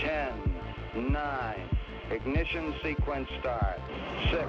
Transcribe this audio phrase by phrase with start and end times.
[0.00, 1.78] 10, 9,
[2.10, 3.78] ignition sequence start,
[4.30, 4.42] 6,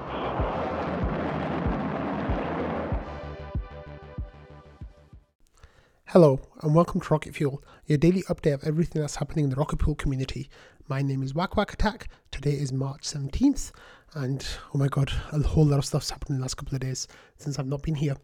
[6.07, 9.55] Hello, and welcome to Rocket Fuel, your daily update of everything that's happening in the
[9.55, 10.49] Rocket Fuel community.
[10.87, 12.07] My name is Wack Wack Attack.
[12.31, 13.71] Today is March 17th,
[14.15, 14.43] and
[14.73, 17.07] oh my god, a whole lot of stuff's happened in the last couple of days
[17.37, 18.15] since I've not been here.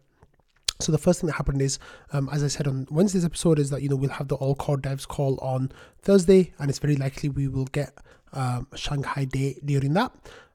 [0.80, 1.78] So the first thing that happened is,
[2.12, 4.54] um, as I said on Wednesday's episode, is that you know we'll have the all
[4.54, 7.92] core devs call on Thursday, and it's very likely we will get
[8.32, 10.12] um, Shanghai Day during that.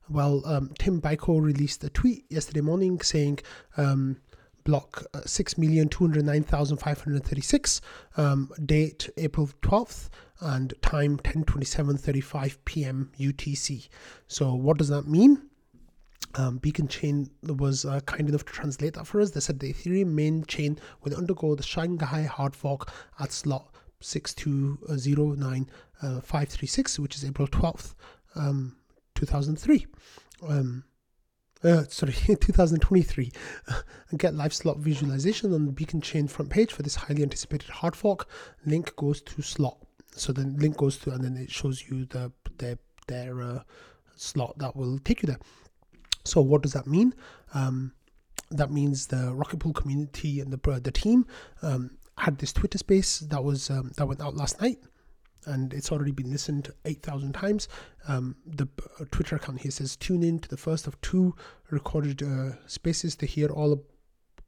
[0.09, 3.39] Well, um, Tim Beiko released a tweet yesterday morning saying
[3.75, 4.22] um,
[4.63, 7.81] block uh, 6,209,536,
[8.17, 13.11] um, date April 12th, and time 10:27:35 p.m.
[13.20, 13.89] UTC.
[14.27, 15.49] So what does that mean?
[16.37, 19.31] Um, Beacon Chain was uh, kind enough to translate that for us.
[19.31, 26.99] They said the Ethereum main chain will undergo the Shanghai hard fork at slot 6209536,
[26.99, 27.95] uh, which is April 12th,
[28.35, 28.75] um,
[29.15, 29.87] 2003.
[30.47, 30.83] Um,
[31.63, 33.31] uh, sorry, 2023,
[34.11, 37.69] and get live slot visualization on the Beacon Chain front page for this highly anticipated
[37.69, 38.29] hard fork.
[38.66, 39.77] Link goes to slot.
[40.11, 43.63] So the link goes to, and then it shows you the their their uh,
[44.16, 45.39] slot that will take you there.
[46.28, 47.14] So what does that mean?
[47.53, 47.94] Um,
[48.52, 51.25] that means the Rocket Pool community and the the team
[51.61, 54.80] um, had this Twitter space that was um, that went out last night
[55.47, 57.67] and it's already been listened 8,000 times.
[58.08, 58.67] Um, the
[59.00, 61.36] uh, Twitter account here says tune in to the first of two
[61.72, 63.81] recorded uh, spaces to hear all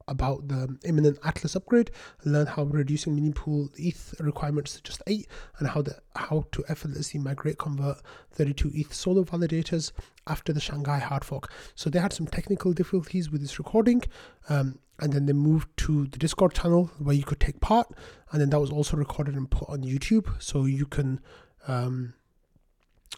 [0.08, 1.90] about the imminent Atlas upgrade,
[2.24, 5.26] learn how reducing mini pool ETH requirements to just 8,
[5.58, 7.98] and how the how to effortlessly migrate convert
[8.32, 9.92] 32 ETH solo validators
[10.30, 11.50] after the Shanghai hard fork.
[11.74, 14.02] So they had some technical difficulties with this recording,
[14.48, 17.88] um, and then they moved to the Discord channel where you could take part,
[18.30, 21.20] and then that was also recorded and put on YouTube, so you can
[21.68, 22.14] um,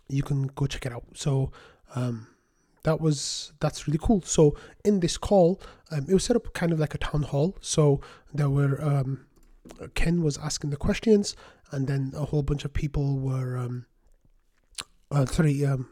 [0.08, 1.04] you can go check it out.
[1.14, 1.52] So
[1.94, 2.28] um,
[2.84, 4.22] that was that's really cool.
[4.22, 5.60] So in this call,
[5.90, 7.56] um, it was set up kind of like a town hall.
[7.60, 8.00] So
[8.32, 9.26] there were um,
[9.94, 11.36] Ken was asking the questions,
[11.70, 13.56] and then a whole bunch of people were.
[15.12, 15.88] Uh, sorry, um,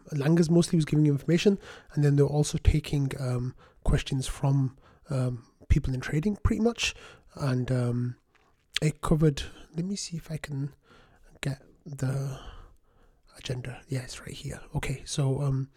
[0.51, 1.59] mostly was giving information,
[1.93, 3.55] and then they were also taking um,
[3.85, 4.79] questions from
[5.11, 6.95] um, people in trading, pretty much,
[7.35, 8.17] and um,
[8.81, 9.43] it covered.
[9.77, 10.73] Let me see if I can
[11.43, 12.39] get the
[13.37, 13.83] agenda.
[13.89, 14.61] Yeah, it's right here.
[14.75, 15.69] Okay, so um,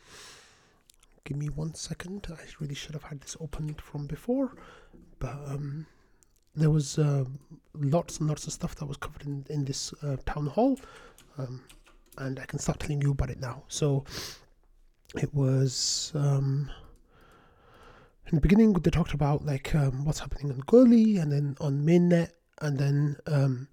[1.26, 2.28] give me one second.
[2.30, 4.56] I really should have had this opened from before,
[5.20, 5.86] but um,
[6.56, 7.26] there was uh,
[7.74, 10.80] lots and lots of stuff that was covered in in this uh, town hall,
[11.38, 11.62] um,
[12.18, 13.64] and I can start telling you about it now.
[13.68, 14.06] So
[15.16, 16.72] it was um,
[18.28, 21.86] in the beginning they talked about like um, what's happening on Goerli and then on
[21.86, 22.32] mainnet,
[22.62, 23.68] and then um,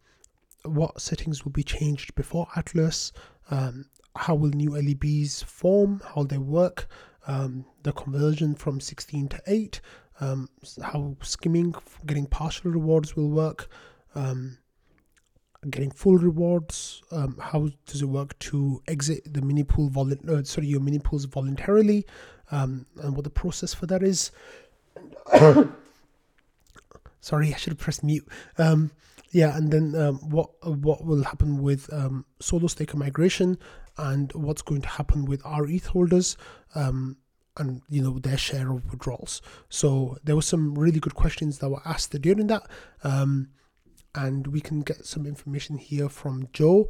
[0.64, 3.12] what settings will be changed before Atlas.
[3.50, 3.86] Um,
[4.16, 6.02] how will new LEBs form?
[6.14, 6.88] How they work?
[7.26, 9.80] um, the conversion from 16 to 8,
[10.20, 10.48] um,
[10.82, 11.74] how skimming,
[12.06, 13.68] getting partial rewards will work,
[15.68, 20.42] getting full rewards, um, how does it work to exit the mini pool, volu- uh,
[20.42, 22.06] sorry, your mini pools voluntarily,
[22.50, 24.30] um, and what the process for that is.
[27.20, 28.26] sorry, I should have pressed mute.
[28.56, 28.90] Um,
[29.32, 33.58] yeah, and then um, what what will happen with um, solo staker migration,
[33.96, 36.36] and what's going to happen with our ETH holders,
[36.74, 37.16] um,
[37.56, 39.40] and you know their share of withdrawals.
[39.68, 42.62] So there were some really good questions that were asked during that,
[43.04, 43.50] um,
[44.14, 46.88] and we can get some information here from Joe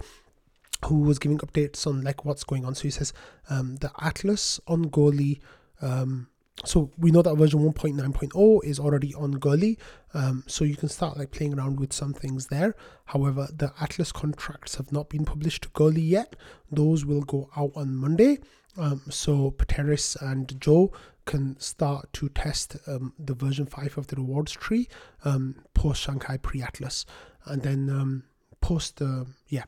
[0.87, 2.75] who was giving updates on like what's going on.
[2.75, 3.13] So he says
[3.49, 5.41] um, the Atlas on Goerli
[5.83, 6.29] um,
[6.65, 9.79] so we know that version 1.9.0 is already on Goerli,
[10.13, 12.75] um, so you can start like playing around with some things there.
[13.07, 16.37] However, the Atlas contracts have not been published to Goerli yet.
[16.71, 18.39] Those will go out on Monday.
[18.77, 20.93] Um, so Pteris and Joe
[21.25, 24.89] can start to test um, the version 5 of the rewards tree
[25.25, 27.07] um, post Shanghai pre Atlas,
[27.47, 28.25] and then um,
[28.61, 29.65] post the uh, yeah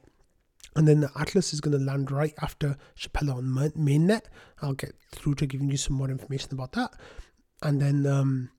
[0.75, 3.45] and then the Atlas is going to land right after Shapella on
[3.77, 4.23] mainnet.
[4.61, 6.93] I'll get through to giving you some more information about that.
[7.63, 8.51] And then um,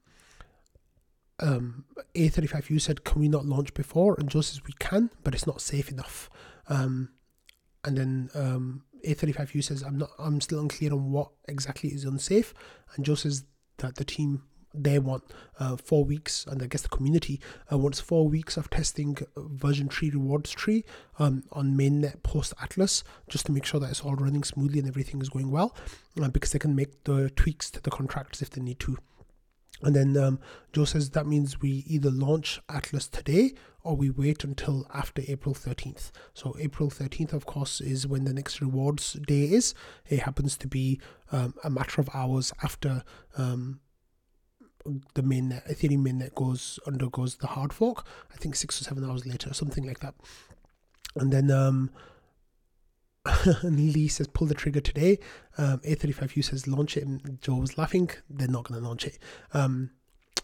[1.39, 4.15] um, A35U said, Can we not launch before?
[4.19, 6.29] And Joe says, We can, but it's not safe enough.
[6.67, 7.09] Um,
[7.83, 10.11] and then um, A35U says, I'm not.
[10.19, 12.53] I'm still unclear on what exactly is unsafe.
[12.95, 13.43] And Joe says
[13.77, 15.23] that the team they want
[15.59, 17.39] uh, four weeks, and I guess the community
[17.71, 20.83] uh, wants four weeks of testing version 3 rewards tree
[21.19, 24.87] um, on mainnet post Atlas just to make sure that it's all running smoothly and
[24.87, 25.75] everything is going well
[26.21, 28.97] uh, because they can make the tweaks to the contracts if they need to.
[29.83, 30.39] And then um,
[30.71, 33.53] Joe says that means we either launch Atlas today
[33.83, 36.11] or we wait until after April 13th.
[36.33, 39.73] So, April 13th, of course, is when the next rewards day is.
[40.07, 41.01] It happens to be
[41.33, 43.03] um, a matter of hours after
[43.37, 43.81] um,
[45.13, 48.05] the mainnet, Ethereum mainnet goes undergoes the hard fork.
[48.33, 50.15] I think six or seven hours later, something like that.
[51.15, 51.91] And then um,
[53.63, 55.19] Lee says pull the trigger today.
[55.57, 57.05] Um, A35U says launch it.
[57.05, 58.09] And Joe was laughing.
[58.29, 59.19] They're not going to launch it.
[59.53, 59.91] Um,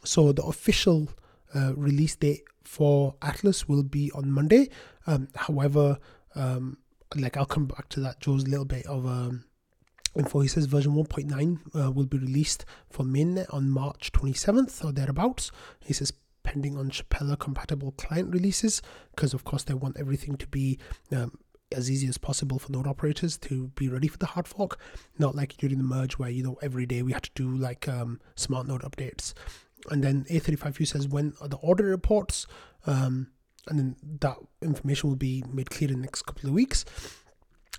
[0.03, 1.09] so the official
[1.53, 4.69] uh, release date for Atlas will be on Monday.
[5.07, 5.97] Um, however,
[6.35, 6.77] um,
[7.15, 8.19] like I'll come back to that.
[8.19, 9.45] Joe's little bit of um,
[10.19, 10.41] info.
[10.41, 15.51] He says version 1.9 uh, will be released for mainnet on March 27th or thereabouts.
[15.79, 16.13] He says
[16.43, 18.81] pending on Shapella compatible client releases
[19.15, 20.79] because of course they want everything to be
[21.11, 21.37] um,
[21.71, 24.79] as easy as possible for node operators to be ready for the hard fork.
[25.17, 27.87] Not like during the merge where you know every day we had to do like
[27.87, 29.33] um, smart node updates.
[29.89, 32.47] And then A35U says when are the audit reports,
[32.85, 33.27] um,
[33.67, 36.85] and then that information will be made clear in the next couple of weeks.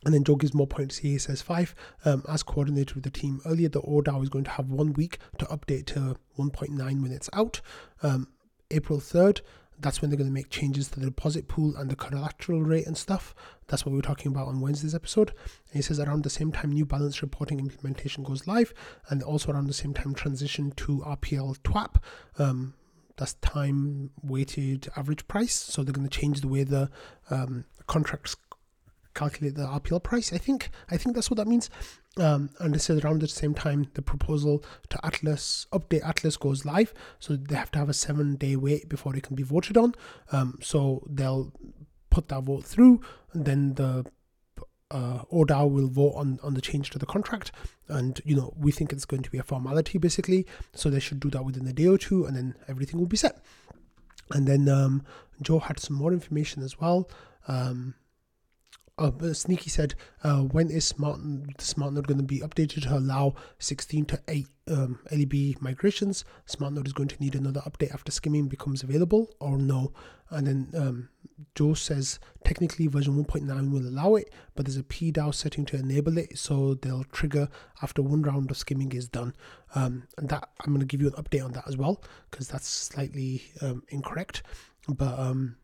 [0.05, 0.99] And then Joe gives more points.
[0.99, 1.75] He says five,
[2.05, 5.19] um, as coordinated with the team earlier, the ODAO is going to have one week
[5.39, 7.61] to update to 1.9 when it's out.
[8.03, 8.29] Um,
[8.71, 9.41] April 3rd,
[9.81, 12.87] that's when they're going to make changes to the deposit pool and the collateral rate
[12.87, 13.35] and stuff.
[13.67, 15.31] That's what we were talking about on Wednesday's episode.
[15.31, 18.73] And he says around the same time, new balance reporting implementation goes live,
[19.09, 22.03] and also around the same time, transition to RPL TWAP.
[22.39, 22.75] Um,
[23.17, 25.55] that's time weighted average price.
[25.55, 26.91] So they're going to change the way the
[27.31, 28.35] um, contracts
[29.21, 30.33] calculate the RPL price.
[30.33, 31.71] I think I think that's what that means.
[32.17, 36.65] Um, and it says around the same time the proposal to Atlas update Atlas goes
[36.65, 39.77] live, so they have to have a seven day wait before it can be voted
[39.77, 39.95] on.
[40.33, 40.79] Um, so
[41.09, 41.53] they'll
[42.11, 43.01] put that vote through,
[43.33, 44.05] and then the
[44.91, 47.53] uh, ODAO will vote on, on the change to the contract.
[47.89, 50.47] And, you know, we think it's going to be a formality basically.
[50.75, 53.17] So they should do that within a day or two and then everything will be
[53.17, 53.37] set.
[54.33, 55.05] And then um,
[55.43, 57.09] Joe had some more information as well.
[57.49, 57.95] Um,
[59.01, 61.19] uh, Sneaky said, uh, when is Smart,
[61.59, 66.25] Smart Node going to be updated to allow 16 to 8 um, LEB migrations?
[66.47, 69.93] Smart Node is going to need another update after skimming becomes available or no?
[70.29, 71.09] And then um,
[71.55, 76.19] Joe says, technically version 1.9 will allow it, but there's a PDAO setting to enable
[76.19, 77.49] it, so they'll trigger
[77.83, 79.35] after one round of skimming is done.
[79.75, 82.49] Um, and that I'm going to give you an update on that as well, because
[82.49, 84.43] that's slightly um, incorrect.
[84.89, 85.57] But um,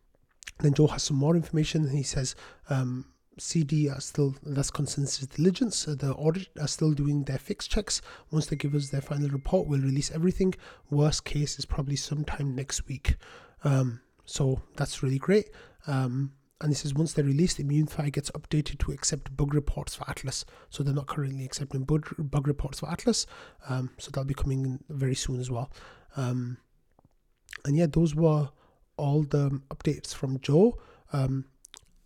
[0.61, 1.89] then Joe has some more information.
[1.91, 2.35] He says,
[2.71, 3.07] um,
[3.39, 5.85] CD are still that's ConsenSys Diligence.
[5.85, 8.01] The audit are still doing their fix checks.
[8.31, 10.55] Once they give us their final report, we'll release everything.
[10.91, 13.17] Worst case is probably sometime next week.
[13.65, 15.51] Um, so that's really great.
[15.87, 20.09] Um, and this is once they're released, ImmuneFi gets updated to accept bug reports for
[20.09, 20.47] Atlas.
[20.71, 23.27] So they're not currently accepting bug, bug reports for Atlas.
[23.69, 25.71] Um, so that'll be coming very soon as well.
[26.17, 26.57] Um,
[27.67, 28.49] and yeah, those were
[28.97, 30.79] all the updates from Joe.
[31.13, 31.45] Um,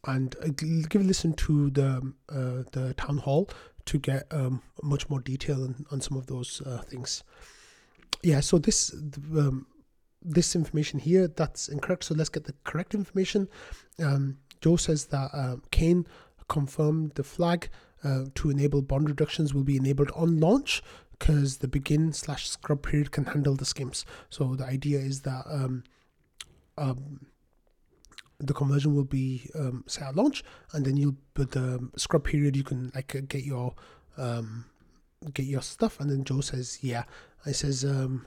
[0.07, 3.51] and uh, give a listen to the uh, the town hall
[3.87, 7.23] to get um, much more detail on, on some of those uh, things.
[8.23, 9.67] Yeah, so this um,
[10.23, 12.05] this information here that's incorrect.
[12.05, 13.49] So let's get the correct information.
[14.03, 16.07] Um, Joe says that uh, Kane
[16.49, 17.71] confirmed the flag
[18.05, 20.83] uh, to enable bond reductions will be enabled on launch
[21.13, 24.05] because the begin slash scrub period can handle the skims.
[24.31, 25.85] So the idea is that um,
[26.79, 27.27] um,
[28.41, 30.43] the conversion will be um, set at launch,
[30.73, 33.75] and then you'll the scrub period you can like uh, get your
[34.17, 34.65] um,
[35.35, 37.05] get your stuff, and then Joe says yeah.
[37.47, 38.27] I says um,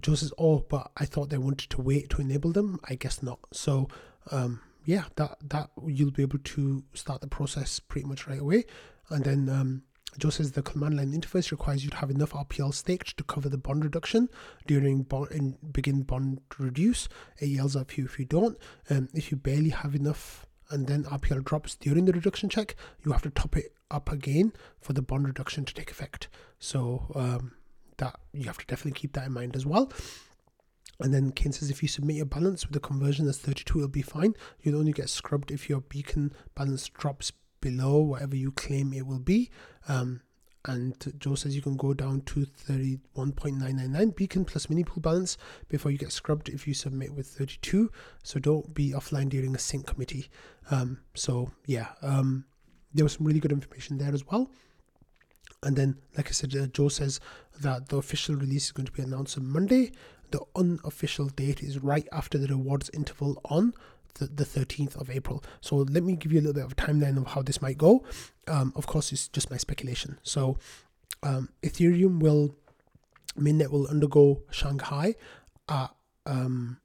[0.00, 2.78] Joe says oh, but I thought they wanted to wait to enable them.
[2.88, 3.40] I guess not.
[3.52, 3.88] So
[4.30, 8.64] um, yeah, that that you'll be able to start the process pretty much right away,
[9.10, 9.82] and then um,
[10.18, 13.48] Joe says the command line interface requires you to have enough RPL staked to cover
[13.48, 14.28] the bond reduction
[14.66, 17.08] during bond in begin bond reduce.
[17.38, 18.56] It yells at you if you don't.
[18.88, 23.12] Um, if you barely have enough and then RPL drops during the reduction check, you
[23.12, 26.28] have to top it up again for the bond reduction to take effect.
[26.58, 27.52] So um,
[27.98, 29.92] that you have to definitely keep that in mind as well.
[30.98, 33.88] And then Kane says if you submit your balance with a conversion as 32, it'll
[33.88, 34.34] be fine.
[34.62, 37.32] You'll only get scrubbed if your beacon balance drops
[37.66, 39.50] below whatever you claim it will be.
[39.88, 40.20] Um,
[40.66, 45.36] and Joe says you can go down to 31.999 beacon plus mini pool balance
[45.68, 47.90] before you get scrubbed if you submit with 32.
[48.22, 50.28] So don't be offline during a sync committee.
[50.70, 52.44] Um, so yeah, um,
[52.94, 54.48] there was some really good information there as well.
[55.62, 57.18] And then, like I said, uh, Joe says
[57.60, 59.90] that the official release is going to be announced on Monday.
[60.30, 63.74] The unofficial date is right after the rewards interval on
[64.18, 65.42] the, the 13th of April.
[65.60, 68.04] So let me give you a little bit of timeline of how this might go.
[68.48, 70.18] Um, of course, it's just my speculation.
[70.22, 70.58] So
[71.22, 72.54] um, Ethereum will
[73.38, 75.14] mainnet will undergo Shanghai
[75.68, 75.90] at
[76.24, 76.78] um,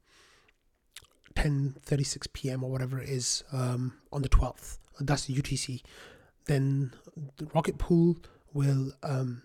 [1.36, 2.64] 10:36 p.m.
[2.64, 4.78] or whatever it is um, on the 12th.
[5.00, 5.82] That's the UTC.
[6.46, 6.94] Then
[7.38, 8.18] the Rocket Pool
[8.54, 9.44] will um,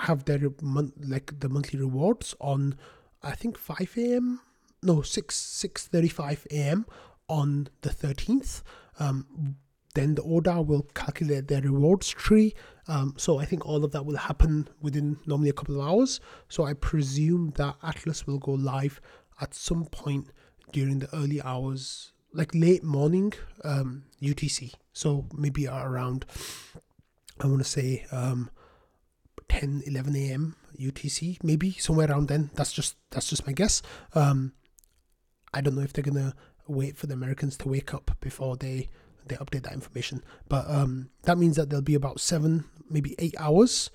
[0.00, 2.76] have their month like the monthly rewards on
[3.22, 4.40] I think 5 a.m.
[4.82, 6.86] No, 6 6:35 a.m.
[7.28, 8.62] on the 13th.
[8.98, 9.56] Um,
[9.94, 12.54] then the ODAO will calculate their rewards tree.
[12.86, 16.20] Um, so I think all of that will happen within normally a couple of hours.
[16.48, 19.00] So I presume that Atlas will go live
[19.40, 20.28] at some point
[20.72, 23.32] during the early hours, like late morning
[23.64, 24.72] um, UTC.
[24.92, 26.26] So maybe around,
[27.40, 28.50] I want to say um,
[29.48, 30.56] 10, 11 a.m.
[30.78, 32.50] UTC, maybe somewhere around then.
[32.54, 33.82] That's just that's just my guess.
[34.14, 34.52] Um,
[35.52, 36.34] I don't know if they're gonna
[36.68, 38.88] wait for the Americans to wake up before they
[39.26, 40.22] they update that information.
[40.48, 43.90] But um, that means that there'll be about seven, maybe eight hours,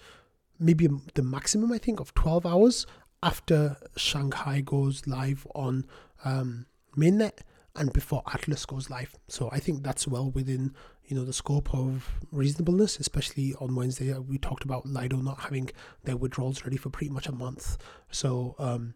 [0.60, 2.86] maybe the maximum I think of twelve hours
[3.22, 5.86] after Shanghai goes live on
[6.26, 6.66] um,
[6.98, 7.40] mainnet
[7.76, 9.16] and before Atlas goes live.
[9.28, 10.74] So I think that's well within
[11.06, 14.14] you know the scope of reasonableness, especially on Wednesday.
[14.18, 15.70] We talked about Lido not having
[16.04, 17.78] their withdrawals ready for pretty much a month.
[18.12, 18.94] So um,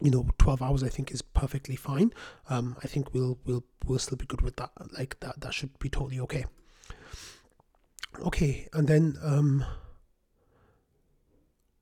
[0.00, 2.12] you know, twelve hours I think is perfectly fine.
[2.48, 4.70] Um, I think we'll we'll we'll still be good with that.
[4.96, 6.44] Like that that should be totally okay.
[8.20, 9.64] Okay, and then um,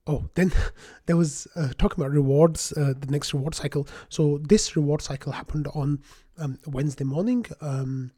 [0.07, 0.53] oh then
[1.07, 5.33] there was uh, talking about rewards uh, the next reward cycle so this reward cycle
[5.33, 6.01] happened on
[6.39, 8.13] um, wednesday morning um,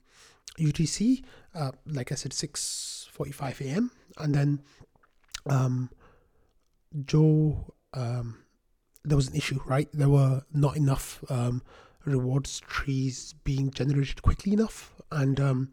[0.58, 1.22] utc
[1.54, 4.60] uh, like i said 6.45 a.m and then
[5.48, 5.90] um,
[7.04, 8.38] joe um,
[9.08, 11.62] there was an issue right there were not enough um,
[12.04, 15.70] rewards trees being generated quickly enough and um,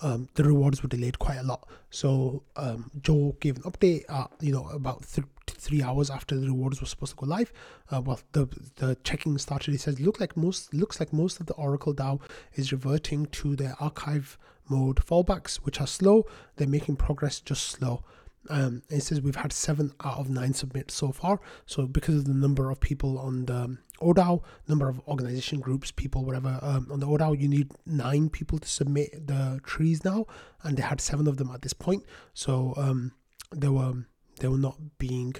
[0.00, 1.68] um, the rewards were delayed quite a lot.
[1.90, 6.46] So um, Joe gave an update, at, you know, about th- three hours after the
[6.46, 7.52] rewards were supposed to go live.
[7.90, 8.46] Uh, well, the
[8.76, 9.72] the checking started.
[9.72, 12.20] He says, "Look like most looks like most of the Oracle DAO
[12.54, 14.38] is reverting to their archive
[14.68, 16.26] mode fallbacks, which are slow.
[16.56, 18.04] They're making progress, just slow."
[18.48, 21.40] Um, it says we've had seven out of nine submits so far.
[21.66, 26.24] So because of the number of people on the ODAO, number of organization groups, people,
[26.24, 30.26] whatever, um, on the ODAO, you need nine people to submit the trees now,
[30.62, 32.04] and they had seven of them at this point.
[32.34, 33.12] So um,
[33.54, 33.94] they were
[34.40, 35.34] they were not being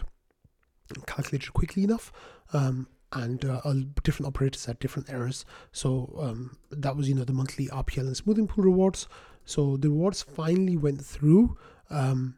[1.06, 2.12] calculated quickly enough.
[2.52, 3.60] Um, and uh,
[4.02, 5.44] different operators had different errors.
[5.72, 9.08] So um, that was, you know, the monthly RPL and smoothing pool rewards.
[9.44, 11.56] So the rewards finally went through.
[11.88, 12.36] Um,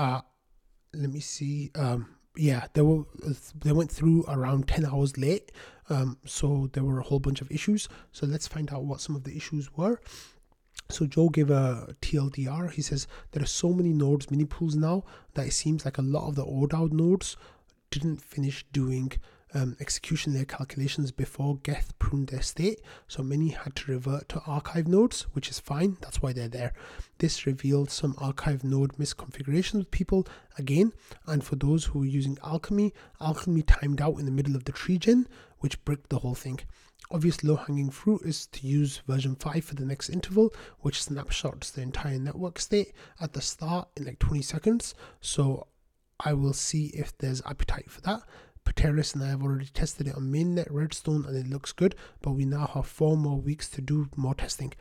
[0.00, 0.22] uh,
[0.94, 1.70] let me see.
[1.74, 3.04] Um, yeah, they were
[3.62, 5.52] they went through around ten hours late.
[5.90, 7.86] Um, so there were a whole bunch of issues.
[8.12, 10.00] So let's find out what some of the issues were.
[10.88, 12.72] So Joe gave a TLDR.
[12.72, 15.04] He says there are so many nodes, mini pools now
[15.34, 17.36] that it seems like a lot of the ODAO nodes
[17.90, 19.12] didn't finish doing
[19.54, 24.42] um, execution their calculations before Geth pruned their state, so many had to revert to
[24.46, 26.72] archive nodes, which is fine, that's why they're there.
[27.18, 30.26] This revealed some archive node misconfigurations with people
[30.58, 30.92] again,
[31.26, 34.72] and for those who were using Alchemy, Alchemy timed out in the middle of the
[34.72, 35.26] tree gen,
[35.58, 36.60] which bricked the whole thing.
[37.12, 41.70] Obvious low hanging fruit is to use version 5 for the next interval, which snapshots
[41.70, 44.94] the entire network state at the start in like 20 seconds.
[45.20, 45.66] So
[46.20, 48.22] I will see if there's appetite for that.
[48.74, 52.32] Pteris and I have already tested it on mainnet Redstone and it looks good, but
[52.32, 54.72] we now have four more weeks to do more testing.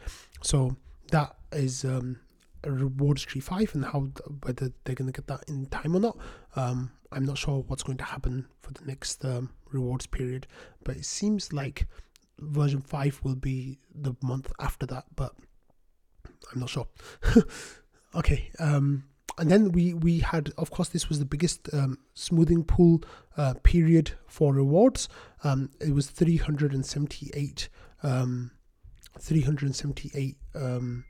[0.41, 0.77] So
[1.11, 2.19] that is um,
[2.65, 4.09] rewards tree 5 and how
[4.43, 6.17] whether they're going to get that in time or not.
[6.55, 10.47] Um, I'm not sure what's going to happen for the next um, rewards period,
[10.83, 11.87] but it seems like
[12.39, 15.33] version 5 will be the month after that, but
[16.53, 16.87] I'm not sure.
[18.15, 19.05] okay, um,
[19.39, 23.01] and then we we had of course this was the biggest um, smoothing pool
[23.37, 25.07] uh, period for rewards
[25.43, 27.69] um, it was 378
[28.03, 28.51] um,
[29.19, 31.05] 378 um,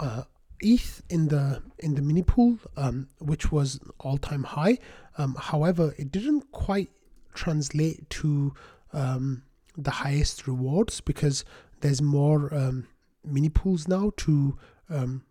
[0.00, 0.22] uh,
[0.60, 4.78] ETH in the in the mini pool, um, which was all time high.
[5.16, 6.90] Um, however, it didn't quite
[7.34, 8.54] translate to
[8.92, 11.44] the highest rewards because
[11.80, 12.50] there's more
[13.24, 14.58] mini pools now to
[14.90, 15.22] um,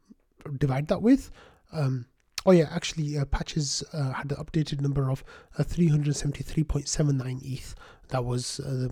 [0.47, 1.31] divide that with.
[1.71, 2.05] Um,
[2.45, 5.23] oh yeah, actually, uh, Patches uh, had the updated number of
[5.57, 7.75] uh, 373.79 ETH.
[8.09, 8.89] That was uh,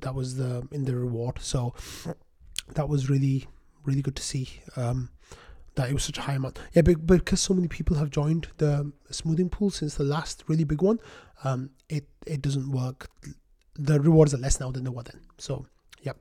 [0.00, 1.38] that was the in the reward.
[1.40, 1.74] So
[2.74, 3.46] that was really
[3.84, 4.48] really good to see.
[4.76, 5.10] Um,
[5.76, 6.58] that it was such a high amount.
[6.72, 10.64] Yeah, but, because so many people have joined the smoothing pool since the last really
[10.64, 10.98] big one,
[11.44, 13.08] um, it it doesn't work.
[13.74, 15.20] The rewards are less now than they were then.
[15.38, 15.66] So,
[16.02, 16.18] yep.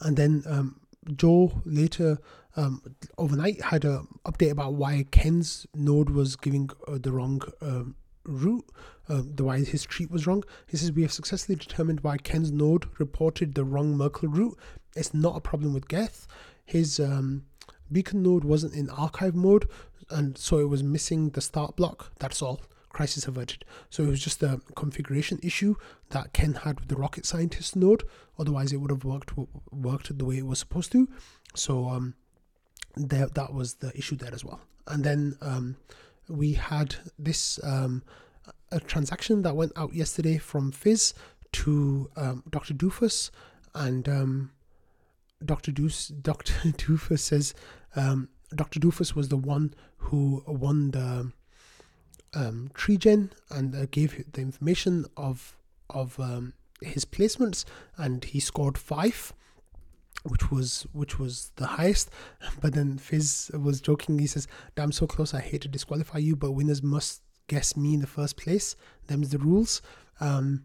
[0.00, 0.80] And then um,
[1.16, 2.18] Joe later
[2.56, 2.82] um,
[3.18, 8.64] overnight had an update about why Ken's node was giving uh, the wrong um, route,
[9.08, 10.44] uh, the why his treat was wrong.
[10.66, 14.58] He says we have successfully determined why Ken's node reported the wrong Merkle route.
[14.96, 16.26] It's not a problem with Geth.
[16.64, 17.44] His um,
[17.90, 19.68] beacon node wasn't in archive mode,
[20.10, 22.12] and so it was missing the start block.
[22.18, 22.60] That's all.
[22.94, 23.64] Crisis averted.
[23.90, 25.74] So it was just a configuration issue
[26.10, 28.04] that Ken had with the rocket scientist node.
[28.38, 29.32] Otherwise, it would have worked
[29.70, 31.08] worked the way it was supposed to.
[31.54, 32.14] So um,
[32.96, 34.60] there, that was the issue there as well.
[34.86, 35.76] And then um,
[36.28, 38.02] we had this um,
[38.70, 41.14] a transaction that went out yesterday from Fizz
[41.52, 42.74] to um, Dr.
[42.74, 43.30] Doofus,
[43.74, 44.08] and
[45.44, 45.72] Dr.
[45.72, 46.52] Deuce, Dr.
[46.78, 47.54] Doofus says
[47.96, 48.80] um, Dr.
[48.80, 51.32] Doofus was the one who won the
[52.34, 55.56] um, TreeGen and uh, gave the information of
[55.90, 57.64] of um, his placements,
[57.96, 59.32] and he scored five,
[60.24, 62.10] which was which was the highest.
[62.60, 64.18] But then Fizz was joking.
[64.18, 65.34] He says, "Damn, so close.
[65.34, 68.76] I hate to disqualify you, but winners must guess me in the first place.
[69.06, 69.82] Them's the rules."
[70.20, 70.64] Um,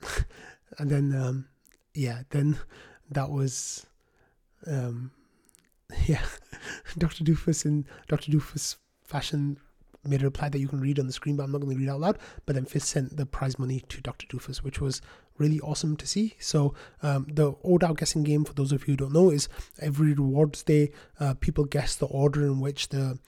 [0.78, 1.48] and then, um,
[1.94, 2.58] yeah, then
[3.10, 3.86] that was
[4.66, 5.12] um,
[6.06, 6.24] yeah,
[6.96, 7.24] Dr.
[7.24, 8.32] Doofus in Dr.
[8.32, 9.58] Doofus fashion
[10.08, 11.78] made a reply that you can read on the screen, but I'm not going to
[11.78, 12.18] read out loud.
[12.46, 14.26] But then Fizz sent the prize money to Dr.
[14.26, 15.00] Doofus, which was
[15.38, 16.34] really awesome to see.
[16.38, 19.48] So um, the ODAO guessing game, for those of you who don't know, is
[19.80, 23.18] every rewards day, uh, people guess the order in which the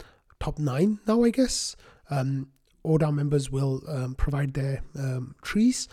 [0.40, 1.76] top nine now, I guess.
[2.10, 2.48] Um,
[2.84, 5.86] members will um, provide their um, trees,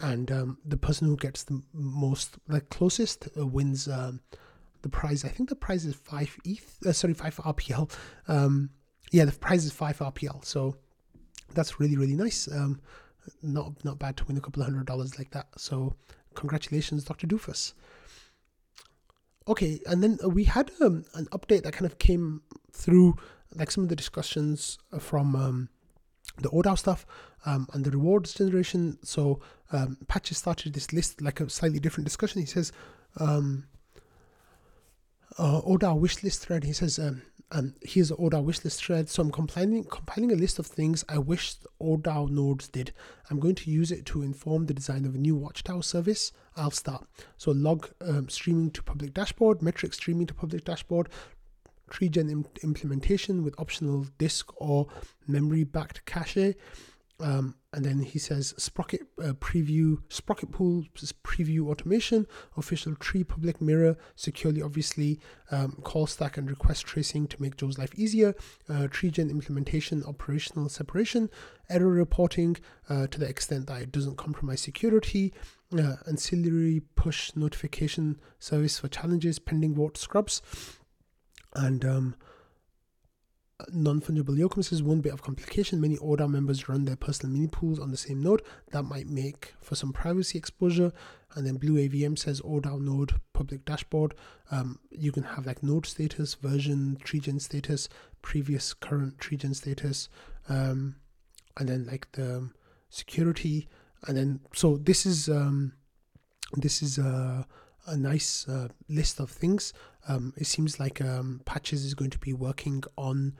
[0.00, 4.20] and um, the person who gets the most, the closest, uh, wins um,
[4.82, 5.24] the prize.
[5.24, 6.78] I think the prize is five ETH.
[6.84, 7.90] Uh, sorry, five RPL.
[9.12, 10.44] Yeah, the prize is five RPL.
[10.44, 10.76] So
[11.54, 12.48] that's really really nice.
[12.48, 12.80] Um,
[13.42, 15.46] not not bad to win a couple of hundred dollars like that.
[15.56, 15.94] So
[16.34, 17.26] congratulations, Dr.
[17.26, 17.74] Doofus.
[19.46, 22.42] Okay, and then we had um, an update that kind of came
[22.72, 23.16] through,
[23.54, 25.68] like some of the discussions from um,
[26.38, 27.04] the ODAO stuff
[27.44, 28.98] um, and the rewards generation.
[29.02, 29.40] So
[29.72, 32.40] um, Patches started this list like a slightly different discussion.
[32.40, 32.72] He says,
[33.18, 33.66] um,
[35.38, 36.62] uh, ODAO wishlist thread.
[36.62, 39.08] He says, um, um, here's the ODAO wishlist thread.
[39.08, 42.92] So I'm compiling compiling a list of things I wish ODAO nodes did.
[43.30, 46.32] I'm going to use it to inform the design of a new Watchtower service.
[46.56, 47.06] I'll start.
[47.36, 51.08] So log um, streaming to public dashboard, metric streaming to public dashboard,
[51.90, 54.88] TreeGen Im- implementation with optional disk or
[55.26, 56.54] memory backed cache.
[57.20, 60.84] Um, and then he says Sprocket uh, preview, Sprocket pool
[61.24, 65.18] preview automation, official tree public mirror, securely obviously,
[65.50, 68.34] um, call stack and request tracing to make Joe's life easier,
[68.68, 71.30] uh, TreeGen implementation, operational separation,
[71.70, 72.58] error reporting
[72.90, 75.32] uh, to the extent that it doesn't compromise security,
[75.78, 80.42] uh, ancillary push notification service for challenges, pending vote scrubs,
[81.54, 82.16] and um,
[83.70, 85.80] non-fungible Yokum says one bit of complication.
[85.80, 88.42] Many order members run their personal mini pools on the same node.
[88.70, 90.92] That might make for some privacy exposure.
[91.34, 94.14] And then Blue AVM says ODAO node public dashboard.
[94.50, 97.88] Um, you can have like node status, version, TreeGen status,
[98.20, 100.08] previous current TreeGen status,
[100.48, 100.96] um,
[101.58, 102.50] and then like the
[102.90, 103.68] security.
[104.06, 105.72] And then so this is um,
[106.54, 107.46] this is a,
[107.86, 109.72] a nice uh, list of things.
[110.08, 113.36] Um, it seems like um, Patches is going to be working on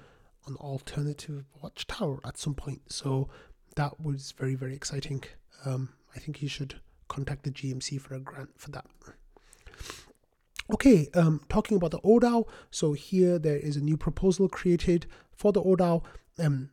[0.46, 2.92] an alternative watchtower at some point.
[2.92, 3.28] So
[3.76, 5.24] that was very, very exciting.
[5.64, 8.86] Um, I think he should contact the GMC for a grant for that.
[10.72, 12.46] Okay, um, talking about the ODAO.
[12.70, 16.02] So here there is a new proposal created for the ODAO.
[16.38, 16.70] Um,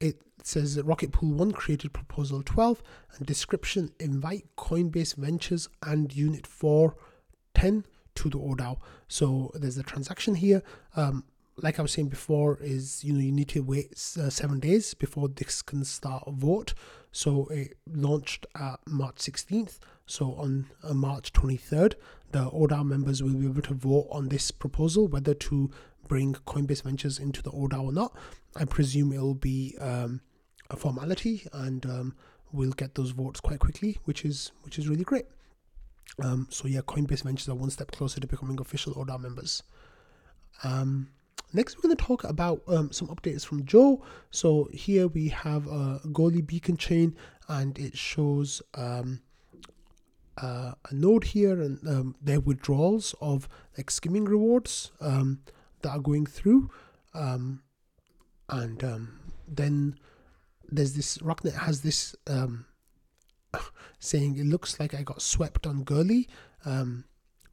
[0.00, 2.82] it says Rocket Pool 1 created proposal 12
[3.16, 8.78] and description invite Coinbase Ventures and Unit 410 to the ODAO.
[9.08, 10.62] So there's a transaction here.
[10.96, 11.24] Um,
[11.62, 14.94] like I was saying before, is you know you need to wait uh, seven days
[14.94, 16.74] before this can start a vote.
[17.12, 19.78] So it launched at March 16th.
[20.06, 21.94] So on uh, March 23rd,
[22.32, 25.70] the ODAO members will be able to vote on this proposal whether to
[26.08, 28.16] bring Coinbase Ventures into the ODAO or not.
[28.56, 30.20] I presume it'll be um,
[30.68, 32.16] a formality, and um,
[32.50, 35.26] we'll get those votes quite quickly, which is which is really great.
[36.22, 39.62] Um, so yeah, Coinbase Ventures are one step closer to becoming official ODAO members.
[40.64, 41.08] Um,
[41.54, 44.02] Next, we're going to talk about um, some updates from Joe.
[44.30, 47.14] So here we have a Goerli beacon chain,
[47.46, 49.20] and it shows um,
[50.40, 55.40] uh, a node here and um, their withdrawals of like skimming rewards um,
[55.82, 56.70] that are going through,
[57.12, 57.62] um,
[58.48, 59.98] and um, then
[60.70, 62.16] there's this Rocknet has this
[63.98, 66.28] saying it looks like I got swept on Goerli.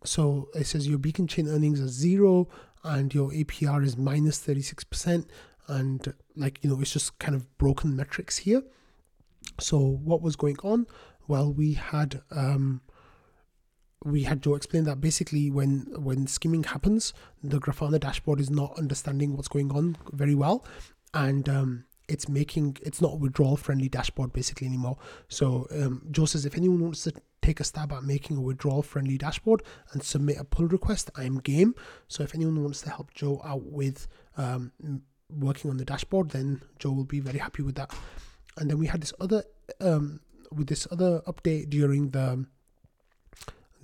[0.05, 2.47] so it says your beacon chain earnings are zero
[2.83, 5.25] and your APR is minus 36%.
[5.67, 8.63] And like, you know, it's just kind of broken metrics here.
[9.59, 10.87] So what was going on?
[11.27, 12.81] Well, we had um,
[14.03, 17.13] we had to explain that basically when when skimming happens,
[17.43, 20.65] the Grafana dashboard is not understanding what's going on very well,
[21.13, 24.97] and um, it's making it's not withdrawal friendly dashboard basically anymore.
[25.27, 28.81] So um, Joe says if anyone wants to take a stab at making a withdrawal
[28.81, 31.75] friendly dashboard and submit a pull request, I'm game.
[32.07, 34.71] So if anyone wants to help Joe out with um,
[35.29, 37.93] working on the dashboard, then Joe will be very happy with that.
[38.57, 39.43] And then we had this other
[39.79, 40.19] um,
[40.51, 42.45] with this other update during the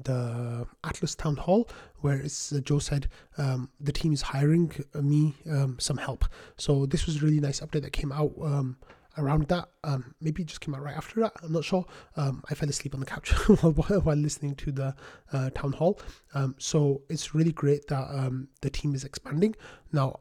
[0.03, 1.69] the Atlas Town Hall,
[2.01, 6.25] where it's, uh, Joe said um, the team is hiring me um, some help.
[6.58, 8.77] So this was a really nice update that came out um,
[9.17, 9.69] around that.
[9.84, 11.34] Um, maybe it just came out right after that.
[11.41, 11.86] I'm not sure.
[12.17, 13.31] Um, I fell asleep on the couch
[13.62, 14.95] while, listening to the
[15.31, 15.99] uh, town hall.
[16.34, 19.55] Um, so it's really great that the team is expanding.
[19.91, 20.19] Now,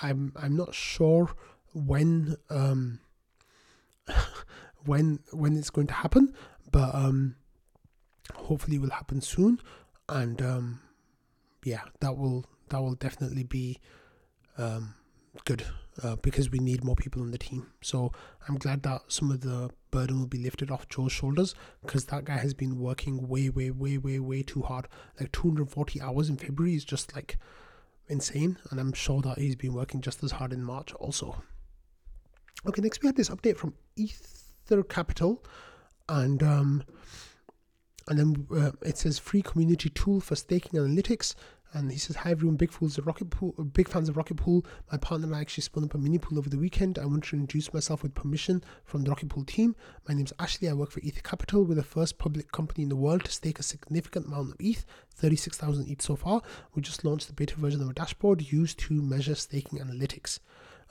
[0.00, 1.34] I'm I'm not sure
[1.74, 2.36] when
[4.84, 6.34] when when it's going to happen,
[6.70, 7.36] but um,
[8.34, 9.60] hopefully will happen soon.
[10.08, 10.80] And um,
[11.64, 13.78] yeah, that will that will definitely be
[14.58, 14.94] um,
[15.44, 15.64] good
[16.02, 17.72] uh, because we need more people on the team.
[17.82, 18.12] So
[18.48, 22.24] I'm glad that some of the burden will be lifted off Joe's shoulders because that
[22.24, 24.88] guy has been working way, way, way, way, way too hard.
[25.20, 27.38] Like 240 hours in February is just like
[28.08, 31.42] insane, and I'm sure that he's been working just as hard in March also.
[32.66, 35.44] Okay, next we had this update from Ether Capital,
[36.08, 36.84] and um,
[38.08, 41.34] and then uh, it says free community tool for staking analytics
[41.74, 44.64] and he says, "Hi everyone, big fools of Rocket Pool, big fans of Rocket Pool.
[44.90, 46.98] My partner and I actually spun up a mini pool over the weekend.
[46.98, 49.74] I want to introduce myself with permission from the Rocket Pool team.
[50.06, 50.68] My name's Ashley.
[50.68, 51.64] I work for Ether Capital.
[51.64, 54.84] We're the first public company in the world to stake a significant amount of ETH,
[55.14, 56.42] 36,000 ETH so far.
[56.74, 60.40] We just launched the beta version of a dashboard used to measure staking analytics."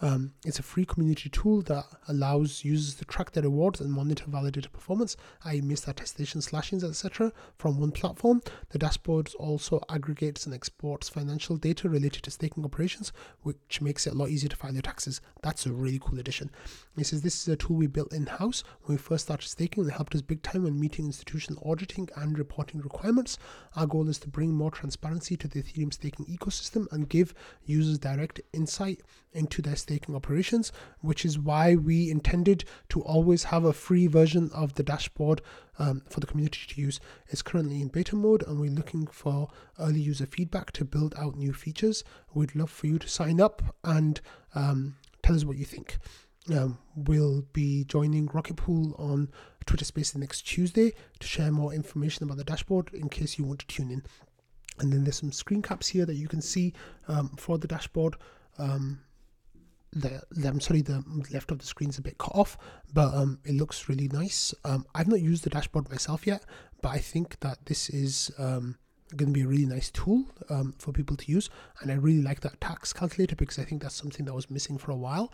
[0.03, 4.25] Um, it's a free community tool that allows users to track their rewards and monitor
[4.25, 8.41] validator performance, i.e., missed attestation, slashings, etc., from one platform.
[8.69, 14.13] The dashboard also aggregates and exports financial data related to staking operations, which makes it
[14.13, 15.21] a lot easier to file your taxes.
[15.43, 16.49] That's a really cool addition.
[16.97, 19.85] It says this is a tool we built in house when we first started staking
[19.85, 23.37] it helped us big time when meeting institutional auditing and reporting requirements.
[23.75, 27.35] Our goal is to bring more transparency to the Ethereum staking ecosystem and give
[27.65, 29.01] users direct insight
[29.33, 34.49] into their staking operations, which is why we intended to always have a free version
[34.54, 35.41] of the dashboard
[35.80, 36.99] um, for the community to use.
[37.27, 39.49] It's currently in beta mode and we're looking for
[39.80, 42.04] early user feedback to build out new features.
[42.34, 44.21] We'd love for you to sign up and
[44.56, 45.97] um, tell us what you think.
[46.51, 49.30] Um, we'll be joining Rocket Pool on
[49.65, 53.60] Twitter Spaces next Tuesday to share more information about the dashboard in case you want
[53.60, 54.04] to tune in.
[54.80, 56.73] And then there's some screen caps here that you can see
[57.08, 58.15] um, for the dashboard.
[58.58, 59.01] Um,
[59.93, 62.58] the, I'm sorry, the left of the screen is a bit cut off,
[62.93, 64.54] but um, it looks really nice.
[64.63, 66.45] Um, I've not used the dashboard myself yet,
[66.82, 68.77] but I think that this is um,
[69.15, 71.49] going to be a really nice tool um, for people to use.
[71.82, 74.77] And I really like that tax calculator because I think that's something that was missing
[74.77, 75.32] for a while.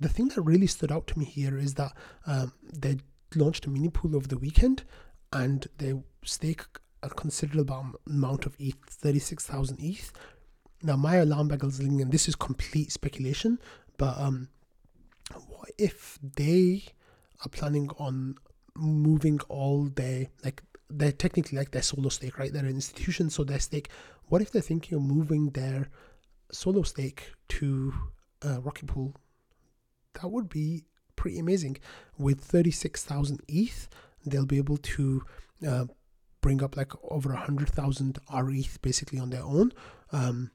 [0.00, 1.92] The thing that really stood out to me here is that
[2.26, 2.98] um, they
[3.34, 4.84] launched a mini pool over the weekend
[5.32, 6.62] and they stake
[7.02, 10.12] a considerable amount of ETH, 36,000 ETH.
[10.82, 13.58] Now, my alarm bell is ringing, and this is complete speculation,
[13.96, 14.48] but um,
[15.48, 16.84] what if they
[17.44, 18.36] are planning on
[18.76, 22.52] moving all their like they're technically like their solo stake, right?
[22.52, 23.88] They're an institution, so their stake.
[24.26, 25.88] What if they're thinking of moving their
[26.52, 27.92] solo stake to
[28.44, 29.14] uh, Rocket Pool?
[30.14, 30.84] That would be
[31.16, 31.78] pretty amazing.
[32.18, 33.88] With thirty six thousand ETH,
[34.24, 35.24] they'll be able to
[35.66, 35.84] uh,
[36.40, 39.72] bring up like over a hundred thousand RETH basically on their own.
[40.12, 40.50] Um,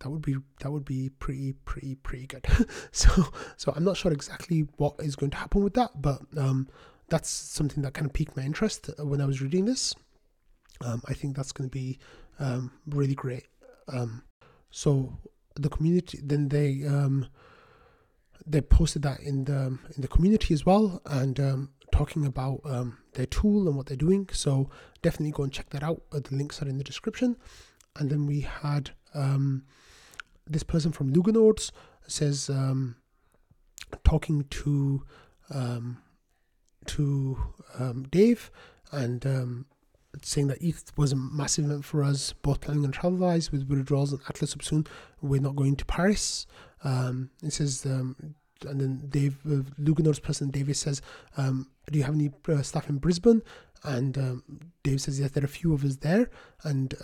[0.00, 2.46] that would be that would be pretty pretty pretty good.
[2.92, 6.68] so so I'm not sure exactly what is going to happen with that, but um,
[7.08, 9.94] that's something that kind of piqued my interest when I was reading this.
[10.84, 11.98] Um, I think that's going to be
[12.38, 13.46] um, really great.
[13.88, 14.22] Um,
[14.70, 15.16] so
[15.54, 17.28] the community then they um,
[18.46, 22.60] they posted that in the in the community as well and um, talking about
[23.14, 24.28] their tool and what they're doing.
[24.32, 24.70] So
[25.02, 26.02] definitely go and check that out.
[26.12, 27.36] Uh, the links are in the description.
[27.98, 29.64] And then we had um,
[30.46, 31.70] this person from Luganodes
[32.06, 32.96] says um,
[34.04, 35.02] talking to
[35.50, 35.98] um,
[36.86, 37.38] to
[37.78, 38.50] um, Dave
[38.92, 39.66] and um,
[40.22, 43.68] saying that ETH was a massive event for us, both planning and travel wise with
[43.68, 44.86] withdrawals and Atlas up soon.
[45.20, 46.46] We're not going to Paris.
[46.84, 48.24] Um, it says, and
[48.62, 51.02] then Dave, uh, Luganode's person David says,
[51.36, 53.42] Do you have any uh, staff in Brisbane?
[53.82, 54.42] And
[54.82, 56.30] Dave says, yes, there are a few of us there.
[56.62, 56.94] And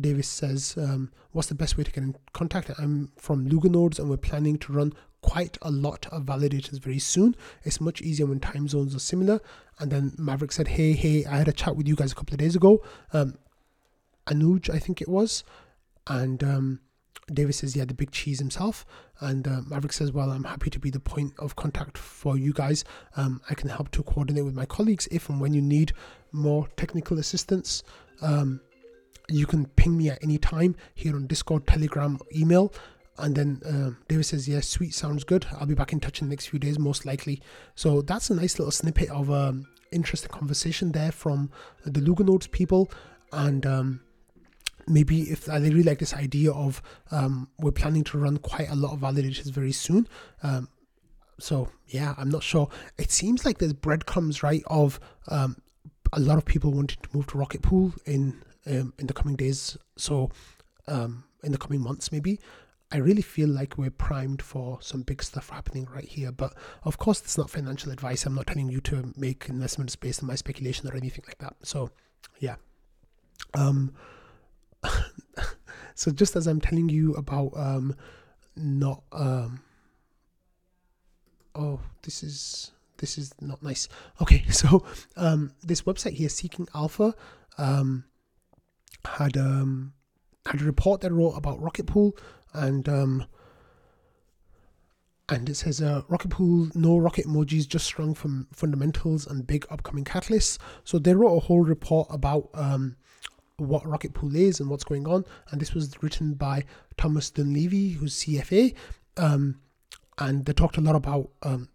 [0.00, 2.70] Davis says, um, what's the best way to get in contact?
[2.78, 7.34] I'm from Nodes and we're planning to run quite a lot of validators very soon.
[7.62, 9.40] It's much easier when time zones are similar.
[9.78, 12.34] And then Maverick said, hey, hey, I had a chat with you guys a couple
[12.34, 12.82] of days ago.
[13.12, 13.38] Um,
[14.26, 15.44] Anuj, I think it was.
[16.06, 16.80] And um,
[17.32, 18.84] Davis says, yeah, the big cheese himself.
[19.20, 22.52] And uh, Maverick says, well, I'm happy to be the point of contact for you
[22.52, 22.84] guys.
[23.16, 25.92] Um, I can help to coordinate with my colleagues if and when you need
[26.32, 27.82] more technical assistance.
[28.20, 28.60] Um,
[29.28, 32.72] you can ping me at any time here on Discord, Telegram, email.
[33.16, 35.46] And then uh, David says, "Yes, yeah, sweet, sounds good.
[35.52, 37.40] I'll be back in touch in the next few days, most likely."
[37.76, 41.50] So that's a nice little snippet of um, interesting conversation there from
[41.86, 42.90] the Nodes people,
[43.32, 44.00] and um,
[44.88, 46.82] maybe if they really like this idea of
[47.12, 50.08] um, we're planning to run quite a lot of validators very soon.
[50.42, 50.68] Um,
[51.38, 52.68] so yeah, I'm not sure.
[52.98, 55.56] It seems like there's breadcrumbs, right, of um,
[56.12, 59.36] a lot of people wanting to move to Rocket Pool in um, in the coming
[59.36, 59.76] days.
[59.96, 60.30] So
[60.88, 62.40] um, in the coming months, maybe.
[62.92, 66.30] I really feel like we're primed for some big stuff happening right here.
[66.30, 68.24] But of course, it's not financial advice.
[68.24, 71.56] I'm not telling you to make investments based on my speculation or anything like that.
[71.62, 71.90] So,
[72.38, 72.56] yeah.
[73.54, 73.94] Um,
[75.94, 77.96] so just as I'm telling you about um,
[78.56, 79.62] not um,
[81.54, 83.88] oh this is this is not nice.
[84.22, 84.84] Okay, so
[85.16, 87.14] um, this website here, Seeking Alpha,
[87.58, 88.04] um,
[89.06, 89.92] had um
[90.46, 92.16] had a report that wrote about Rocket Pool
[92.52, 93.26] and um
[95.28, 99.66] and it says uh, Rocket Pool, no rocket emojis, just strong from fundamentals and big
[99.70, 100.58] upcoming catalysts.
[100.84, 102.96] So they wrote a whole report about um,
[103.56, 105.24] what Rocket Pool is and what's going on.
[105.50, 106.64] And this was written by
[106.98, 108.74] Thomas Dunleavy, who's CFA.
[109.16, 109.60] Um,
[110.18, 111.68] and they talked a lot about um,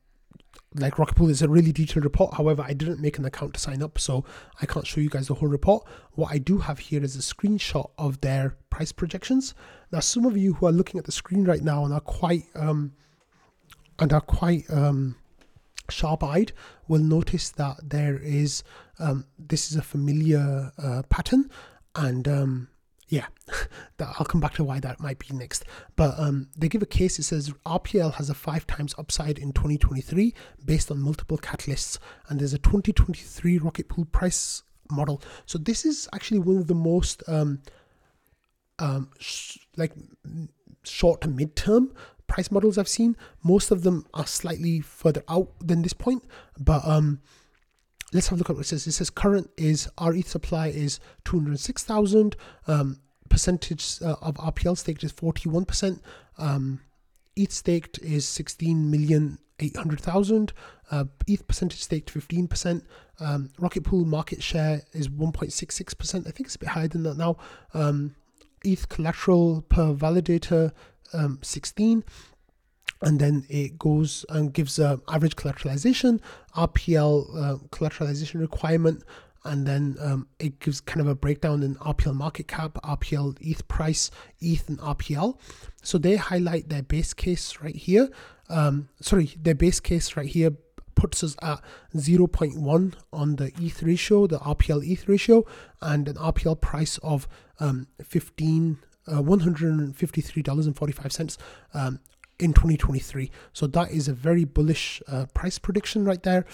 [0.75, 2.35] like Rocket Pool is a really detailed report.
[2.35, 4.23] However, I didn't make an account to sign up, so
[4.61, 5.85] I can't show you guys the whole report.
[6.13, 9.55] What I do have here is a screenshot of their price projections.
[9.91, 12.43] Now, some of you who are looking at the screen right now and are quite
[12.55, 12.93] um,
[13.97, 15.15] and are quite um,
[15.89, 16.53] sharp-eyed
[16.87, 18.63] will notice that there is
[18.99, 21.49] um, this is a familiar uh, pattern
[21.95, 22.67] and um,
[23.09, 23.25] yeah.
[23.99, 25.65] I'll come back to why that might be next.
[25.95, 29.51] But um, they give a case it says rpl has a five times upside in
[29.51, 31.97] 2023 based on multiple catalysts
[32.29, 35.21] and there's a 2023 rocket pool price model.
[35.45, 37.61] So this is actually one of the most um,
[38.77, 39.93] um, sh- like
[40.83, 41.91] short to mid-term
[42.27, 43.17] price models I've seen.
[43.43, 46.23] Most of them are slightly further out than this point,
[46.59, 47.21] but um,
[48.13, 48.87] let's have a look at what it says.
[48.87, 52.35] It says current is our ETH supply is 206,000.
[52.67, 55.99] Um, percentage uh, of RPL staked is 41%.
[56.37, 56.81] Um,
[57.35, 60.53] ETH staked is 16 million 800,000.
[60.91, 62.83] Uh, ETH percentage staked 15%.
[63.19, 66.27] Um, Rocket Pool market share is 1.66%.
[66.27, 67.37] I think it's a bit higher than that now.
[67.73, 68.15] Um,
[68.63, 70.71] ETH collateral per validator
[71.13, 72.03] um, 16
[73.01, 76.19] and then it goes and gives a average collateralization
[76.55, 79.03] rpl uh, collateralization requirement
[79.45, 83.67] and then um, it gives kind of a breakdown in rpl market cap rpl eth
[83.67, 85.37] price eth and rpl
[85.81, 88.09] so they highlight their base case right here.
[88.49, 90.51] Um, sorry their base case right here
[90.95, 91.61] puts us at
[91.95, 95.45] 0.1 on the ETH ratio, the RPL ETH ratio,
[95.81, 97.25] and an RPL price of
[97.59, 101.37] um, 15 uh, $153.45
[101.73, 102.01] um,
[102.39, 103.31] in 2023.
[103.53, 106.45] So that is a very bullish uh, price prediction right there.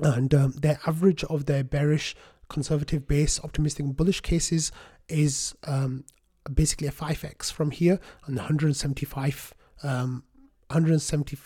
[0.00, 2.14] And um, their average of their bearish,
[2.48, 4.72] conservative base, optimistic, bullish cases
[5.08, 6.04] is um,
[6.52, 10.24] basically a 5x from here and 175 um,
[10.68, 11.36] 170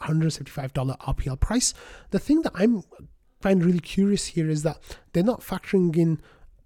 [0.00, 1.72] $175 RPL price.
[2.10, 2.82] The thing that I'm
[3.40, 4.78] find really curious here is that
[5.12, 6.20] they're not factoring in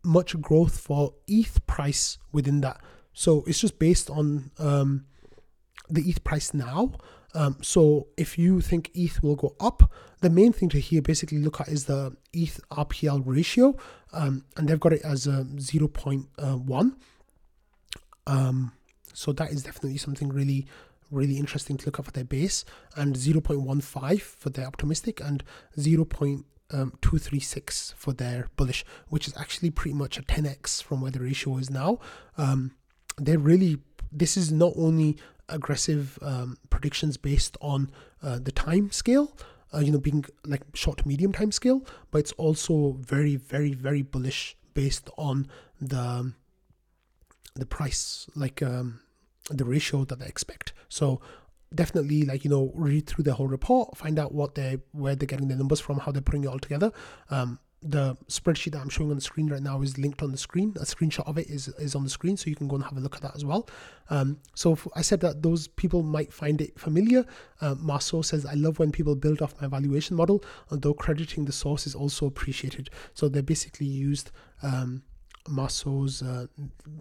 [0.05, 2.81] much growth for ETH price within that.
[3.13, 5.07] So it's just based on um,
[5.91, 6.93] the ETH price now.
[7.35, 11.39] Um, so if you think ETH will go up, the main thing to here basically
[11.39, 13.77] look at is the ETH RPL ratio,
[14.13, 16.97] um, and they've got it as a 0.1.
[18.27, 18.73] Um,
[19.13, 20.67] so that is definitely something really,
[21.11, 22.65] really interesting to look at for their base,
[22.97, 25.45] and 0.15 for their optimistic, and
[25.77, 26.93] 0.236 um,
[27.97, 31.71] for their bullish, which is actually pretty much a 10x from where the ratio is
[31.71, 31.99] now.
[32.37, 32.73] Um,
[33.19, 33.79] they're really
[34.11, 37.91] this is not only aggressive um, predictions based on
[38.23, 39.37] uh, the time scale
[39.75, 43.73] uh, you know being like short to medium time scale but it's also very very
[43.73, 45.47] very bullish based on
[45.81, 46.33] the
[47.59, 49.01] the price like um,
[49.51, 50.73] the ratio that they expect.
[50.89, 51.21] So
[51.75, 55.27] definitely like you know read through the whole report find out what they where they're
[55.27, 56.93] getting the numbers from how they're putting it all together.
[57.31, 60.39] Um, the spreadsheet that I'm showing on the screen right now is linked on the
[60.39, 60.75] screen.
[60.81, 62.97] A screenshot of it is, is on the screen, so you can go and have
[62.97, 63.69] a look at that as well.
[64.11, 67.25] Um, so I said that those people might find it familiar.
[67.61, 71.53] Uh, Marceau says, I love when people build off my valuation model, although crediting the
[71.53, 72.91] source is also appreciated.
[73.15, 75.03] So they basically used um,
[75.49, 76.47] Marceau's uh,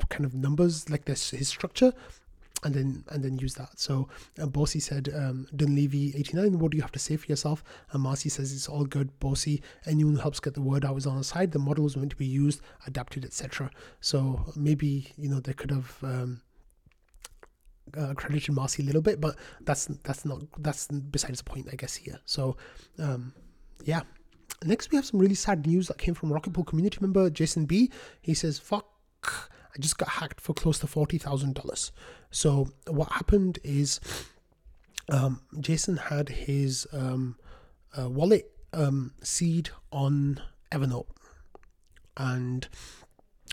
[0.09, 1.91] kind of numbers, like this his structure,
[2.63, 3.79] and then and then use that.
[3.79, 4.09] So
[4.41, 7.63] uh, Bossy said, um, Dunleavy 89, what do you have to say for yourself?
[7.91, 9.61] And Marcy says, it's all good, Bossy.
[9.85, 11.51] Anyone who helps get the word out is on the side.
[11.51, 13.69] The model is meant to be used, adapted, etc.
[13.99, 16.41] So maybe, you know, they could have um,
[17.95, 21.75] uh, credited Marcy a little bit, but that's that's not, that's besides the point, I
[21.75, 22.19] guess, here.
[22.25, 22.57] So,
[22.99, 23.33] um,
[23.85, 24.01] yeah.
[24.63, 27.65] Next, we have some really sad news that came from Rocket Pool community member Jason
[27.65, 27.91] B.
[28.21, 28.87] He says, fuck
[29.77, 31.91] I just got hacked for close to forty thousand dollars.
[32.31, 33.99] So what happened is,
[35.09, 37.37] um, Jason had his um,
[37.97, 41.07] uh, wallet um, seed on Evernote,
[42.17, 42.67] and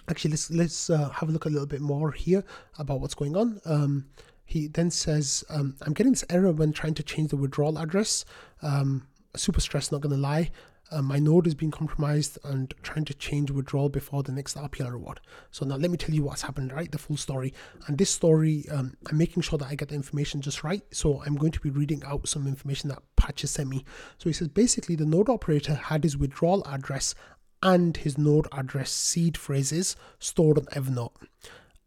[0.09, 2.43] actually let's let's uh, have a look a little bit more here
[2.79, 3.61] about what's going on.
[3.67, 4.07] Um,
[4.47, 8.25] he then says, um, "I'm getting this error when trying to change the withdrawal address.
[8.63, 10.51] Um, super stressed, not gonna lie
[10.95, 14.93] uh, my node is being compromised and trying to change withdrawal before the next RPL
[14.93, 15.21] reward.
[15.51, 16.91] So now let me tell you what's happened, right?
[16.91, 17.53] The full story.
[17.89, 20.83] And this story, um, I'm making sure that I get the information just right.
[20.93, 23.85] So I'm going to be reading out some information that Patches sent me.
[24.19, 27.17] So he says basically the node operator had his withdrawal address
[27.61, 31.15] and his node address seed phrases stored on Evernote.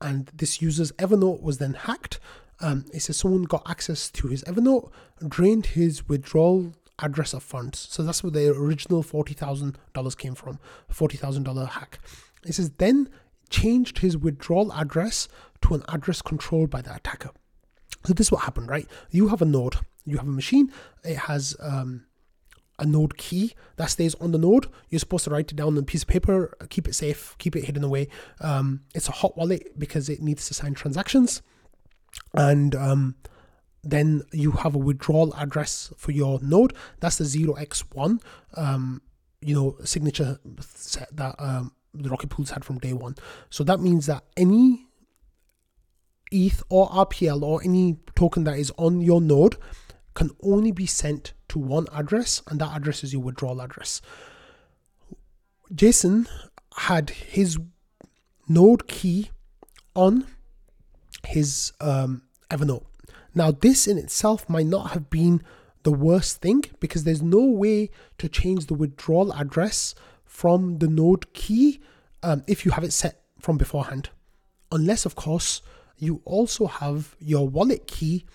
[0.01, 2.19] And this user's Evernote was then hacked.
[2.59, 4.91] Um, it says someone got access to his Evernote,
[5.25, 7.87] drained his withdrawal address of funds.
[7.89, 10.59] So that's where the original $40,000 came from,
[10.91, 11.99] $40,000 hack.
[12.45, 13.09] It says then
[13.49, 15.27] changed his withdrawal address
[15.61, 17.29] to an address controlled by the attacker.
[18.05, 18.87] So this is what happened, right?
[19.11, 20.71] You have a node, you have a machine,
[21.03, 22.05] it has um,
[22.79, 24.67] a node key that stays on the node.
[24.89, 27.55] You're supposed to write it down on a piece of paper, keep it safe, keep
[27.55, 28.07] it hidden away.
[28.39, 31.41] Um, it's a hot wallet because it needs to sign transactions.
[32.33, 33.15] And um,
[33.83, 36.73] then you have a withdrawal address for your node.
[36.99, 38.21] That's the 0x1,
[38.55, 39.01] um,
[39.41, 43.15] you know, signature set that um, the Rocket Pools had from day one.
[43.49, 44.87] So that means that any
[46.31, 49.55] ETH or RPL or any token that is on your node
[50.13, 54.01] can only be sent to one address, and that address is your withdrawal address.
[55.73, 56.27] Jason
[56.75, 57.57] had his
[58.47, 59.29] node key
[59.95, 60.25] on
[61.25, 62.85] his um, Evernote.
[63.37, 65.43] Now, this in itself might not have been
[65.83, 69.93] the worst thing because there's no way to change the withdrawal address
[70.25, 71.79] from the node key
[72.23, 74.09] um, if you have it set from beforehand.
[74.71, 75.61] Unless, of course,
[75.99, 78.25] you also have your wallet key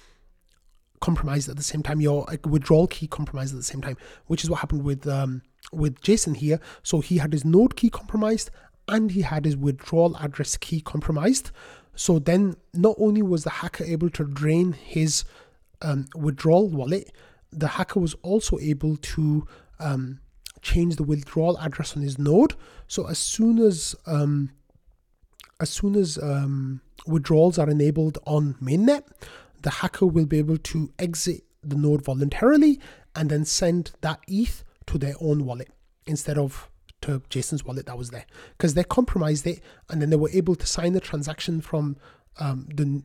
[1.01, 3.97] compromised at the same time, your withdrawal key compromised at the same time,
[4.29, 6.61] which is what happened with um, with Jason here.
[6.85, 8.51] So he had his node key compromised
[8.87, 11.51] and he had his withdrawal address key compromised.
[11.95, 15.25] So then, not only was the hacker able to drain his
[15.83, 17.13] um, withdrawal wallet,
[17.51, 19.47] the hacker was also able to
[19.79, 20.21] um,
[20.63, 22.55] change the withdrawal address on his node.
[22.87, 24.51] So as soon as um,
[25.61, 29.05] as soon as um, withdrawals are enabled on mainnet,
[29.61, 32.81] the hacker will be able to exit the node voluntarily
[33.15, 35.71] and then send that ETH to their own wallet
[36.07, 36.69] instead of
[37.03, 39.61] to Jason's wallet that was there because they compromised it
[39.91, 41.97] and then they were able to sign the transaction from
[42.39, 43.03] um, the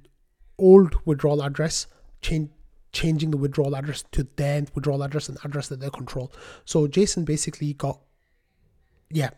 [0.58, 1.88] old withdrawal address,
[2.22, 2.50] change,
[2.92, 6.32] changing the withdrawal address to their withdrawal address and address that they control.
[6.66, 8.00] So Jason basically got
[9.10, 9.30] yeah,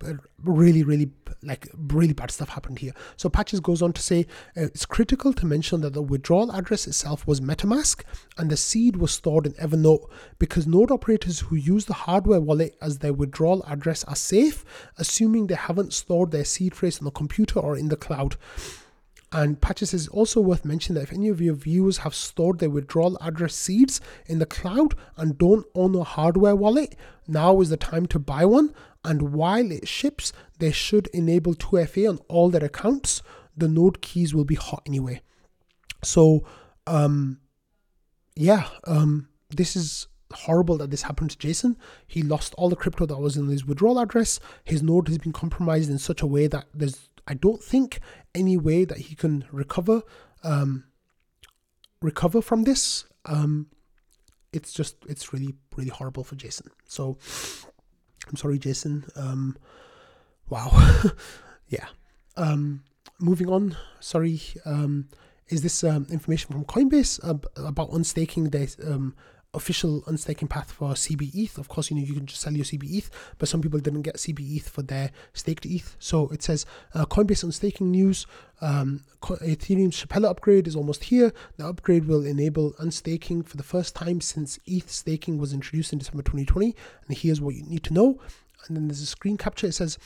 [0.43, 1.11] really, really,
[1.43, 2.91] like, really bad stuff happened here.
[3.17, 4.21] So Patches goes on to say
[4.57, 8.01] uh, it's critical to mention that the withdrawal address itself was MetaMask
[8.37, 12.75] and the seed was stored in Evernote because node operators who use the hardware wallet
[12.81, 14.65] as their withdrawal address are safe,
[14.97, 18.37] assuming they haven't stored their seed phrase on the computer or in the cloud.
[19.31, 22.69] And Patches is also worth mentioning that if any of your viewers have stored their
[22.69, 26.95] withdrawal address seeds in the cloud and don't own a hardware wallet,
[27.27, 32.09] now is the time to buy one and while it ships, they should enable 2FA
[32.09, 33.21] on all their accounts.
[33.55, 35.21] The node keys will be hot anyway.
[36.03, 36.45] So,
[36.85, 37.39] um,
[38.35, 41.77] yeah, um, this is horrible that this happened to Jason.
[42.07, 44.39] He lost all the crypto that was in his withdrawal address.
[44.63, 47.99] His node has been compromised in such a way that there's, I don't think,
[48.35, 50.01] any way that he can recover,
[50.43, 50.85] um,
[52.01, 53.05] recover from this.
[53.25, 53.67] Um,
[54.51, 56.71] it's just, it's really, really horrible for Jason.
[56.85, 57.17] So,
[58.27, 59.05] I'm sorry, Jason.
[59.15, 59.57] Um,
[60.49, 61.01] wow.
[61.69, 61.87] yeah.
[62.35, 62.83] Um,
[63.19, 63.77] moving on.
[63.99, 64.41] Sorry.
[64.65, 65.09] Um,
[65.49, 67.19] is this um, information from Coinbase
[67.57, 69.15] about unstaking their um,
[69.53, 71.57] official unstaking path for CB ETH.
[71.57, 74.03] Of course, you know you can just sell your CB ETH, but some people didn't
[74.03, 75.95] get CB ETH for their staked ETH.
[75.99, 78.27] So it says uh, Coinbase unstaking news.
[78.61, 81.33] Um, Ethereum's Shapella upgrade is almost here.
[81.57, 85.99] The upgrade will enable unstaking for the first time since ETH staking was introduced in
[85.99, 86.75] December 2020.
[87.07, 88.19] And here's what you need to know.
[88.67, 89.67] And then there's a screen capture.
[89.67, 89.97] It says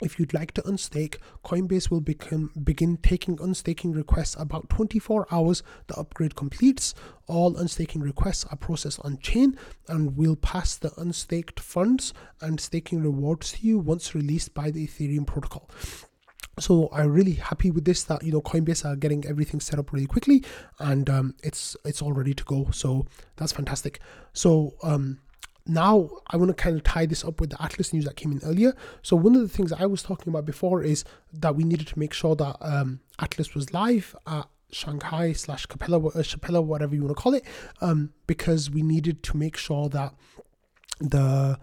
[0.00, 5.62] if you'd like to unstake, Coinbase will become begin taking unstaking requests about 24 hours
[5.86, 6.94] the upgrade completes.
[7.26, 13.02] All unstaking requests are processed on chain and will pass the unstaked funds and staking
[13.02, 15.68] rewards to you once released by the Ethereum protocol.
[16.58, 19.92] So I'm really happy with this that you know Coinbase are getting everything set up
[19.92, 20.42] really quickly
[20.78, 22.68] and um, it's it's all ready to go.
[22.72, 24.00] So that's fantastic.
[24.32, 25.18] So um,
[25.66, 28.32] now I want to kind of tie this up with the Atlas news that came
[28.32, 28.74] in earlier.
[29.02, 31.98] So one of the things I was talking about before is that we needed to
[31.98, 37.02] make sure that um, Atlas was live at Shanghai slash Capella, uh, Shapella, whatever you
[37.02, 37.44] want to call it,
[37.80, 40.14] um, because we needed to make sure that
[40.98, 41.58] the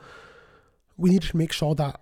[0.97, 1.99] we needed to make sure that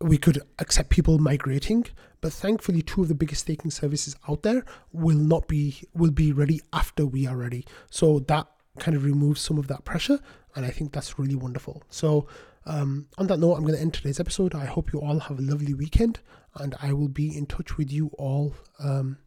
[0.00, 1.86] we could accept people migrating.
[2.20, 6.32] But thankfully, two of the biggest staking services out there will not be will be
[6.32, 7.64] ready after we are ready.
[7.90, 8.46] So that
[8.78, 10.20] kind of removes some of that pressure.
[10.54, 11.82] And I think that's really wonderful.
[11.90, 12.26] So,
[12.64, 14.54] um, on that note, I'm going to end today's episode.
[14.54, 16.20] I hope you all have a lovely weekend.
[16.54, 19.18] And I will be in touch with you all um,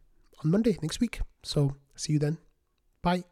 [0.44, 1.20] on Monday next week.
[1.42, 2.38] So, see you then.
[3.02, 3.24] Bye.